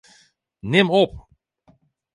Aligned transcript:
Nim 0.71 0.87
op. 1.01 1.11